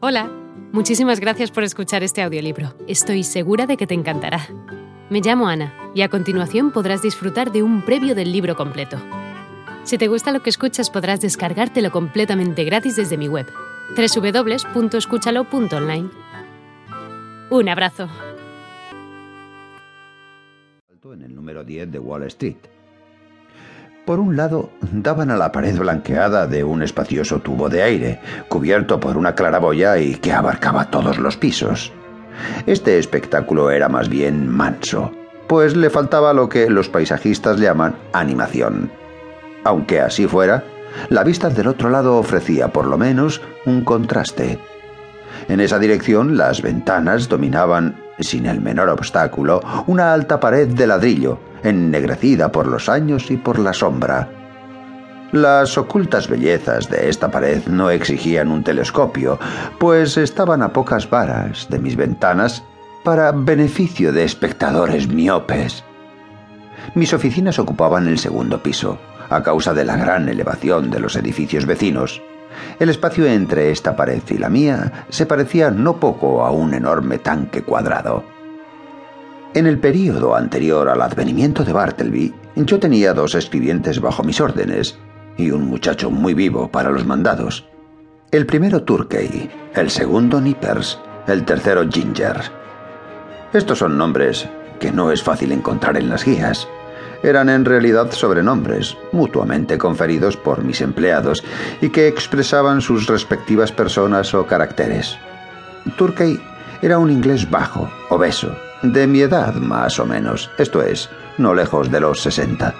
Hola, 0.00 0.30
muchísimas 0.70 1.18
gracias 1.18 1.50
por 1.50 1.64
escuchar 1.64 2.04
este 2.04 2.22
audiolibro. 2.22 2.72
Estoy 2.86 3.24
segura 3.24 3.66
de 3.66 3.76
que 3.76 3.88
te 3.88 3.94
encantará. 3.94 4.46
Me 5.10 5.20
llamo 5.20 5.48
Ana 5.48 5.74
y 5.92 6.02
a 6.02 6.08
continuación 6.08 6.70
podrás 6.70 7.02
disfrutar 7.02 7.50
de 7.50 7.64
un 7.64 7.84
previo 7.84 8.14
del 8.14 8.30
libro 8.30 8.54
completo. 8.54 8.96
Si 9.82 9.98
te 9.98 10.06
gusta 10.06 10.30
lo 10.30 10.40
que 10.40 10.50
escuchas 10.50 10.88
podrás 10.88 11.20
descargártelo 11.20 11.90
completamente 11.90 12.62
gratis 12.62 12.94
desde 12.94 13.18
mi 13.18 13.26
web, 13.26 13.48
www.escúchalo.online. 13.96 16.10
Un 17.50 17.68
abrazo. 17.68 18.08
En 21.12 21.22
el 21.22 21.34
número 21.34 21.64
10 21.64 21.90
de 21.90 21.98
Wall 21.98 22.22
Street. 22.24 22.58
Por 24.08 24.20
un 24.20 24.38
lado, 24.38 24.70
daban 24.90 25.30
a 25.30 25.36
la 25.36 25.52
pared 25.52 25.78
blanqueada 25.78 26.46
de 26.46 26.64
un 26.64 26.82
espacioso 26.82 27.40
tubo 27.40 27.68
de 27.68 27.82
aire, 27.82 28.20
cubierto 28.48 28.98
por 28.98 29.18
una 29.18 29.34
claraboya 29.34 29.98
y 29.98 30.14
que 30.14 30.32
abarcaba 30.32 30.90
todos 30.90 31.18
los 31.18 31.36
pisos. 31.36 31.92
Este 32.64 32.98
espectáculo 32.98 33.70
era 33.70 33.90
más 33.90 34.08
bien 34.08 34.48
manso, 34.48 35.12
pues 35.46 35.76
le 35.76 35.90
faltaba 35.90 36.32
lo 36.32 36.48
que 36.48 36.70
los 36.70 36.88
paisajistas 36.88 37.58
llaman 37.60 37.96
animación. 38.14 38.90
Aunque 39.62 40.00
así 40.00 40.26
fuera, 40.26 40.64
la 41.10 41.22
vista 41.22 41.50
del 41.50 41.68
otro 41.68 41.90
lado 41.90 42.16
ofrecía 42.16 42.68
por 42.68 42.86
lo 42.86 42.96
menos 42.96 43.42
un 43.66 43.84
contraste. 43.84 44.58
En 45.50 45.60
esa 45.60 45.78
dirección 45.78 46.38
las 46.38 46.62
ventanas 46.62 47.28
dominaban, 47.28 48.07
sin 48.20 48.46
el 48.46 48.60
menor 48.60 48.88
obstáculo, 48.88 49.60
una 49.86 50.12
alta 50.12 50.40
pared 50.40 50.68
de 50.68 50.86
ladrillo, 50.86 51.38
ennegrecida 51.62 52.50
por 52.52 52.66
los 52.66 52.88
años 52.88 53.30
y 53.30 53.36
por 53.36 53.58
la 53.58 53.72
sombra. 53.72 54.28
Las 55.32 55.76
ocultas 55.76 56.28
bellezas 56.28 56.88
de 56.88 57.10
esta 57.10 57.30
pared 57.30 57.66
no 57.66 57.90
exigían 57.90 58.50
un 58.50 58.64
telescopio, 58.64 59.38
pues 59.78 60.16
estaban 60.16 60.62
a 60.62 60.72
pocas 60.72 61.10
varas 61.10 61.68
de 61.68 61.78
mis 61.78 61.96
ventanas 61.96 62.62
para 63.04 63.32
beneficio 63.32 64.12
de 64.12 64.24
espectadores 64.24 65.06
miopes. 65.08 65.84
Mis 66.94 67.12
oficinas 67.12 67.58
ocupaban 67.58 68.08
el 68.08 68.18
segundo 68.18 68.62
piso, 68.62 68.98
a 69.28 69.42
causa 69.42 69.74
de 69.74 69.84
la 69.84 69.96
gran 69.96 70.28
elevación 70.28 70.90
de 70.90 71.00
los 71.00 71.14
edificios 71.16 71.66
vecinos. 71.66 72.22
El 72.78 72.88
espacio 72.88 73.26
entre 73.26 73.70
esta 73.70 73.96
pared 73.96 74.22
y 74.28 74.38
la 74.38 74.48
mía 74.48 75.04
se 75.08 75.26
parecía 75.26 75.70
no 75.70 75.96
poco 75.96 76.44
a 76.44 76.50
un 76.50 76.74
enorme 76.74 77.18
tanque 77.18 77.62
cuadrado. 77.62 78.24
En 79.54 79.66
el 79.66 79.78
período 79.78 80.34
anterior 80.34 80.88
al 80.88 81.02
advenimiento 81.02 81.64
de 81.64 81.72
Bartleby, 81.72 82.34
yo 82.56 82.78
tenía 82.78 83.14
dos 83.14 83.34
escribientes 83.34 84.00
bajo 84.00 84.22
mis 84.22 84.40
órdenes 84.40 84.98
y 85.36 85.50
un 85.50 85.66
muchacho 85.66 86.10
muy 86.10 86.34
vivo 86.34 86.70
para 86.70 86.90
los 86.90 87.06
mandados. 87.06 87.66
El 88.30 88.44
primero 88.44 88.82
Turkey, 88.82 89.50
el 89.74 89.90
segundo 89.90 90.40
Nippers, 90.40 91.00
el 91.26 91.44
tercero 91.44 91.88
Ginger. 91.88 92.36
Estos 93.52 93.78
son 93.78 93.96
nombres 93.96 94.46
que 94.78 94.92
no 94.92 95.10
es 95.10 95.22
fácil 95.22 95.52
encontrar 95.52 95.96
en 95.96 96.10
las 96.10 96.24
guías. 96.24 96.68
Eran 97.22 97.48
en 97.48 97.64
realidad 97.64 98.10
sobrenombres, 98.12 98.96
mutuamente 99.12 99.76
conferidos 99.76 100.36
por 100.36 100.62
mis 100.62 100.80
empleados, 100.80 101.42
y 101.80 101.90
que 101.90 102.06
expresaban 102.06 102.80
sus 102.80 103.06
respectivas 103.06 103.72
personas 103.72 104.32
o 104.34 104.46
caracteres. 104.46 105.18
Turkey 105.96 106.40
era 106.80 106.98
un 106.98 107.10
inglés 107.10 107.50
bajo, 107.50 107.90
obeso, 108.08 108.56
de 108.82 109.06
mi 109.06 109.20
edad 109.20 109.54
más 109.54 109.98
o 109.98 110.06
menos, 110.06 110.50
esto 110.58 110.82
es, 110.82 111.10
no 111.38 111.54
lejos 111.54 111.90
de 111.90 112.00
los 112.00 112.20
sesenta. 112.20 112.74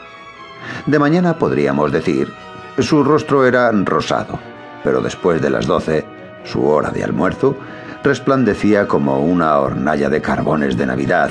De 0.87 0.99
mañana 0.99 1.39
podríamos 1.39 1.91
decir, 1.91 2.33
su 2.79 3.03
rostro 3.03 3.45
era 3.45 3.71
rosado, 3.73 4.39
pero 4.85 5.01
después 5.01 5.43
de 5.43 5.51
las 5.51 5.67
doce, 5.67 6.07
su 6.45 6.65
hora 6.67 6.91
de 6.91 7.03
almuerzo, 7.03 7.57
resplandecía 8.05 8.87
como 8.87 9.21
una 9.21 9.59
hornalla 9.59 10.09
de 10.09 10.23
carbones 10.23 10.77
de 10.77 10.87
Navidad, 10.87 11.31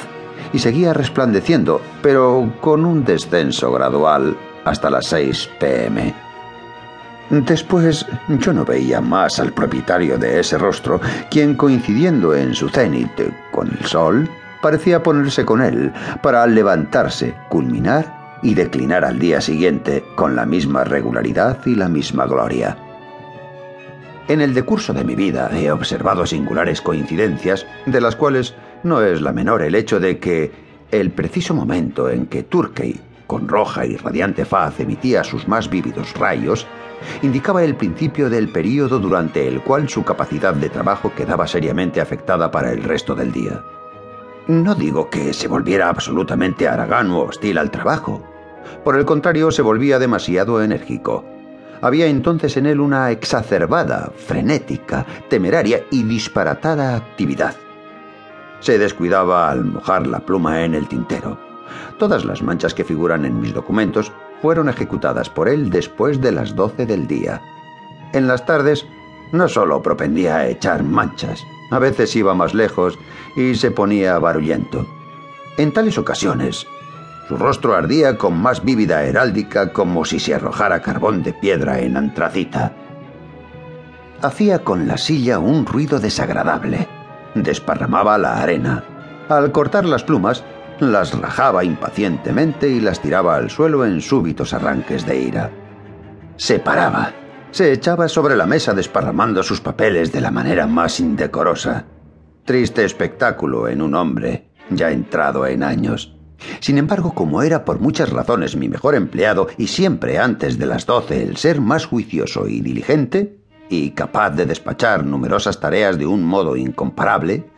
y 0.53 0.59
seguía 0.59 0.93
resplandeciendo, 0.93 1.81
pero 2.01 2.51
con 2.61 2.85
un 2.85 3.03
descenso 3.03 3.71
gradual 3.71 4.37
hasta 4.65 4.89
las 4.89 5.07
seis 5.07 5.49
pm. 5.59 6.13
Después 7.29 8.05
yo 8.39 8.53
no 8.53 8.63
veía 8.63 9.01
más 9.01 9.39
al 9.39 9.51
propietario 9.51 10.17
de 10.17 10.39
ese 10.39 10.57
rostro, 10.57 11.01
quien 11.29 11.55
coincidiendo 11.55 12.33
en 12.33 12.53
su 12.53 12.69
cenit 12.69 13.11
con 13.51 13.67
el 13.67 13.85
sol, 13.85 14.29
parecía 14.61 15.03
ponerse 15.03 15.43
con 15.43 15.61
él 15.61 15.91
para 16.23 16.47
levantarse, 16.47 17.35
culminar 17.49 18.39
y 18.43 18.53
declinar 18.53 19.03
al 19.03 19.19
día 19.19 19.41
siguiente 19.41 20.05
con 20.15 20.35
la 20.35 20.45
misma 20.45 20.83
regularidad 20.83 21.57
y 21.65 21.75
la 21.75 21.89
misma 21.89 22.25
gloria. 22.25 22.77
En 24.27 24.41
el 24.41 24.53
decurso 24.53 24.93
de 24.93 25.03
mi 25.03 25.15
vida 25.15 25.49
he 25.53 25.71
observado 25.71 26.25
singulares 26.25 26.81
coincidencias, 26.81 27.65
de 27.85 28.01
las 28.01 28.15
cuales 28.15 28.55
no 28.83 29.01
es 29.01 29.21
la 29.21 29.33
menor 29.33 29.61
el 29.61 29.75
hecho 29.75 29.99
de 29.99 30.19
que 30.19 30.51
el 30.91 31.11
preciso 31.11 31.53
momento 31.53 32.09
en 32.09 32.27
que 32.27 32.43
Turkey, 32.43 32.99
con 33.25 33.47
roja 33.47 33.85
y 33.85 33.97
radiante 33.97 34.45
faz, 34.45 34.79
emitía 34.79 35.23
sus 35.23 35.47
más 35.47 35.69
vívidos 35.69 36.13
rayos, 36.13 36.65
indicaba 37.21 37.63
el 37.63 37.75
principio 37.75 38.29
del 38.29 38.49
período 38.49 38.99
durante 38.99 39.47
el 39.47 39.61
cual 39.61 39.89
su 39.89 40.03
capacidad 40.03 40.53
de 40.53 40.69
trabajo 40.69 41.13
quedaba 41.15 41.47
seriamente 41.47 42.01
afectada 42.01 42.49
para 42.51 42.71
el 42.71 42.83
resto 42.83 43.15
del 43.15 43.31
día. 43.31 43.61
No 44.47 44.75
digo 44.75 45.09
que 45.09 45.33
se 45.33 45.47
volviera 45.47 45.89
absolutamente 45.89 46.67
haragán 46.67 47.11
o 47.11 47.23
hostil 47.23 47.57
al 47.57 47.69
trabajo. 47.69 48.23
Por 48.83 48.97
el 48.97 49.05
contrario, 49.05 49.51
se 49.51 49.61
volvía 49.61 49.99
demasiado 49.99 50.61
enérgico. 50.63 51.25
Había 51.81 52.07
entonces 52.07 52.55
en 52.57 52.65
él 52.65 52.79
una 52.79 53.11
exacerbada, 53.11 54.11
frenética, 54.15 55.05
temeraria 55.29 55.81
y 55.91 56.03
disparatada 56.03 56.95
actividad. 56.95 57.55
Se 58.59 58.77
descuidaba 58.77 59.49
al 59.49 59.65
mojar 59.65 60.07
la 60.07 60.19
pluma 60.19 60.63
en 60.63 60.73
el 60.75 60.87
tintero. 60.87 61.39
Todas 61.97 62.25
las 62.25 62.41
manchas 62.41 62.73
que 62.73 62.83
figuran 62.83 63.25
en 63.25 63.39
mis 63.39 63.53
documentos 63.53 64.11
fueron 64.41 64.69
ejecutadas 64.69 65.29
por 65.29 65.49
él 65.49 65.69
después 65.69 66.21
de 66.21 66.31
las 66.31 66.55
doce 66.55 66.85
del 66.85 67.07
día. 67.07 67.41
En 68.13 68.27
las 68.27 68.45
tardes 68.45 68.85
no 69.31 69.47
solo 69.47 69.81
propendía 69.81 70.37
a 70.37 70.47
echar 70.47 70.83
manchas, 70.83 71.43
a 71.71 71.79
veces 71.79 72.15
iba 72.15 72.33
más 72.33 72.53
lejos 72.53 72.97
y 73.35 73.55
se 73.55 73.71
ponía 73.71 74.17
barullento. 74.19 74.87
En 75.57 75.73
tales 75.73 75.97
ocasiones, 75.97 76.65
su 77.27 77.35
rostro 77.35 77.75
ardía 77.75 78.17
con 78.17 78.37
más 78.37 78.63
vívida 78.63 79.03
heráldica 79.03 79.73
como 79.73 80.05
si 80.05 80.19
se 80.19 80.33
arrojara 80.35 80.81
carbón 80.81 81.23
de 81.23 81.33
piedra 81.33 81.79
en 81.79 81.97
antracita. 81.97 82.73
Hacía 84.21 84.63
con 84.63 84.87
la 84.87 84.97
silla 84.97 85.39
un 85.39 85.65
ruido 85.65 85.99
desagradable. 85.99 86.87
Desparramaba 87.43 88.17
la 88.17 88.41
arena. 88.41 88.83
Al 89.29 89.51
cortar 89.51 89.85
las 89.85 90.03
plumas, 90.03 90.43
las 90.79 91.17
rajaba 91.19 91.63
impacientemente 91.63 92.69
y 92.69 92.79
las 92.79 92.99
tiraba 92.99 93.35
al 93.35 93.49
suelo 93.49 93.85
en 93.85 94.01
súbitos 94.01 94.53
arranques 94.53 95.05
de 95.05 95.19
ira. 95.19 95.51
Se 96.37 96.59
paraba 96.59 97.13
se 97.51 97.71
echaba 97.71 98.07
sobre 98.07 98.35
la 98.35 98.45
mesa 98.45 98.73
desparramando 98.73 99.41
sus 99.41 99.61
papeles 99.61 100.11
de 100.11 100.21
la 100.21 100.31
manera 100.31 100.67
más 100.67 100.99
indecorosa. 100.99 101.85
Triste 102.45 102.85
espectáculo 102.85 103.67
en 103.67 103.81
un 103.81 103.95
hombre, 103.95 104.51
ya 104.69 104.91
entrado 104.91 105.47
en 105.47 105.63
años. 105.63 106.15
Sin 106.59 106.77
embargo, 106.77 107.13
como 107.13 107.41
era 107.41 107.65
por 107.65 107.79
muchas 107.79 108.11
razones 108.11 108.55
mi 108.55 108.69
mejor 108.69 108.95
empleado 108.95 109.47
y 109.57 109.67
siempre 109.67 110.19
antes 110.19 110.59
de 110.59 110.65
las 110.67 110.85
doce 110.85 111.23
el 111.23 111.37
ser 111.37 111.61
más 111.61 111.85
juicioso 111.85 112.47
y 112.47 112.61
diligente, 112.61 113.39
y 113.69 113.91
capaz 113.91 114.31
de 114.31 114.45
despachar 114.45 115.05
numerosas 115.05 115.59
tareas 115.59 115.97
de 115.97 116.05
un 116.05 116.23
modo 116.23 116.55
incomparable, 116.55 117.49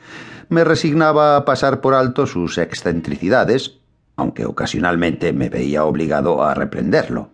me 0.49 0.63
resignaba 0.63 1.35
a 1.35 1.45
pasar 1.45 1.81
por 1.81 1.93
alto 1.93 2.25
sus 2.25 2.57
excentricidades, 2.57 3.79
aunque 4.15 4.45
ocasionalmente 4.45 5.31
me 5.33 5.49
veía 5.49 5.85
obligado 5.85 6.43
a 6.43 6.53
reprenderlo. 6.53 7.29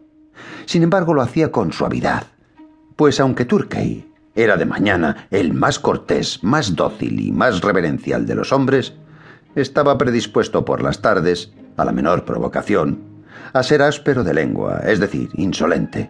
Sin 0.66 0.84
embargo, 0.84 1.13
lo 1.13 1.22
hacía 1.22 1.52
con 1.52 1.72
suavidad, 1.72 2.28
pues 2.96 3.19
aunque 3.19 3.46
Turkey 3.46 4.12
era 4.36 4.58
de 4.58 4.66
mañana 4.66 5.28
el 5.31 5.53
más 5.53 5.80
cortés, 5.80 6.44
más 6.44 6.75
dócil 6.75 7.19
y 7.21 7.31
más 7.31 7.62
reverencial 7.62 8.25
de 8.25 8.36
los 8.36 8.51
hombres, 8.51 8.94
estaba 9.56 9.98
predispuesto 9.98 10.66
por 10.66 10.83
las 10.83 11.01
tardes, 11.01 11.51
a 11.78 11.86
la 11.86 11.94
menor 11.94 12.25
provocación, 12.25 13.00
a 13.54 13.63
ser 13.63 13.81
áspero 13.81 14.24
de 14.24 14.33
lengua, 14.33 14.81
es 14.86 15.00
decir, 15.00 15.30
insolente. 15.36 16.10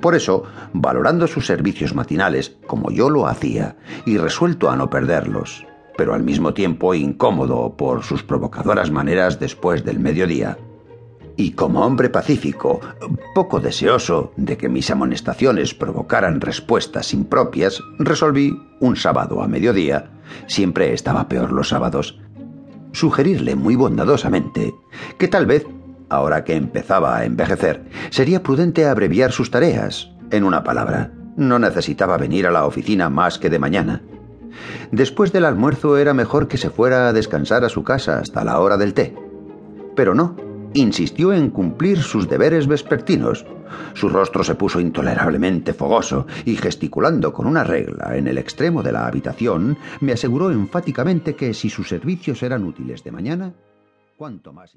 Por 0.00 0.14
eso, 0.14 0.44
valorando 0.72 1.26
sus 1.26 1.46
servicios 1.46 1.94
matinales, 1.94 2.56
como 2.66 2.90
yo 2.90 3.10
lo 3.10 3.26
hacía, 3.26 3.76
y 4.04 4.18
resuelto 4.18 4.70
a 4.70 4.76
no 4.76 4.90
perderlos, 4.90 5.66
pero 5.96 6.14
al 6.14 6.22
mismo 6.22 6.54
tiempo 6.54 6.94
incómodo 6.94 7.76
por 7.76 8.02
sus 8.02 8.22
provocadoras 8.22 8.90
maneras 8.90 9.38
después 9.40 9.84
del 9.84 9.98
mediodía, 9.98 10.58
y 11.36 11.52
como 11.52 11.84
hombre 11.84 12.08
pacífico, 12.08 12.80
poco 13.34 13.60
deseoso 13.60 14.32
de 14.36 14.56
que 14.56 14.68
mis 14.68 14.90
amonestaciones 14.90 15.74
provocaran 15.74 16.40
respuestas 16.40 17.12
impropias, 17.12 17.82
resolví, 17.98 18.58
un 18.80 18.96
sábado 18.96 19.42
a 19.42 19.48
mediodía, 19.48 20.10
siempre 20.46 20.92
estaba 20.92 21.28
peor 21.28 21.52
los 21.52 21.68
sábados, 21.68 22.18
sugerirle 22.92 23.54
muy 23.54 23.76
bondadosamente 23.76 24.74
que 25.18 25.28
tal 25.28 25.44
vez, 25.46 25.66
ahora 26.08 26.44
que 26.44 26.54
empezaba 26.54 27.16
a 27.16 27.24
envejecer, 27.24 27.82
sería 28.10 28.42
prudente 28.42 28.86
abreviar 28.86 29.32
sus 29.32 29.50
tareas, 29.50 30.10
en 30.30 30.44
una 30.44 30.62
palabra, 30.62 31.12
No 31.36 31.58
necesitaba 31.58 32.16
venir 32.16 32.46
a 32.46 32.50
la 32.50 32.64
oficina 32.64 33.10
más 33.10 33.38
que 33.38 33.50
de 33.50 33.58
mañana. 33.58 34.02
Después 34.90 35.32
del 35.32 35.44
almuerzo 35.44 35.98
era 35.98 36.14
mejor 36.14 36.48
que 36.48 36.56
se 36.56 36.70
fuera 36.70 37.08
a 37.08 37.12
descansar 37.12 37.62
a 37.64 37.68
su 37.68 37.84
casa 37.84 38.20
hasta 38.20 38.42
la 38.42 38.58
hora 38.58 38.78
del 38.78 38.94
té. 38.94 39.14
Pero 39.94 40.14
no, 40.14 40.36
insistió 40.72 41.32
en 41.32 41.50
cumplir 41.50 42.02
sus 42.02 42.28
deberes 42.28 42.66
vespertinos. 42.66 43.44
Su 43.94 44.08
rostro 44.08 44.44
se 44.44 44.54
puso 44.54 44.80
intolerablemente 44.80 45.74
fogoso 45.74 46.26
y 46.44 46.56
gesticulando 46.56 47.32
con 47.32 47.46
una 47.46 47.64
regla 47.64 48.16
en 48.16 48.28
el 48.28 48.38
extremo 48.38 48.82
de 48.82 48.92
la 48.92 49.06
habitación, 49.06 49.76
me 50.00 50.12
aseguró 50.12 50.50
enfáticamente 50.50 51.34
que 51.34 51.52
si 51.52 51.68
sus 51.68 51.88
servicios 51.88 52.42
eran 52.42 52.64
útiles 52.64 53.02
de 53.02 53.12
mañana, 53.12 53.52
cuanto 54.16 54.52
más. 54.52 54.76